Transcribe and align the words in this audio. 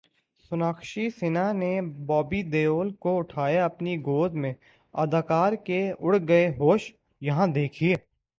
سوناکشی 0.45 1.09
سنہا 1.09 1.51
نے 1.53 1.69
بابی 2.07 2.41
دیول 2.51 2.89
کو 2.99 3.17
اٹھایا 3.17 3.65
اپنی 3.65 3.95
گود 4.05 4.33
میں 4.33 4.53
اداکار 4.93 5.53
کے 5.65 5.81
اڑ 5.99 6.15
گئے 6.27 6.47
ہوش، 6.59 6.91
یہاں 7.21 7.47
دیکھئے 7.55 7.95